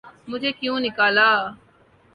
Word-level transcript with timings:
'مجھے 0.27 0.51
کیوں 0.59 0.77
نکالا؟ 0.85 1.29